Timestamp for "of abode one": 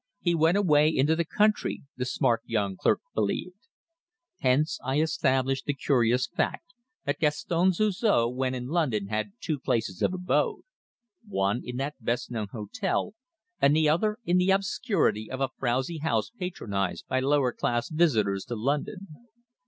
10.01-11.61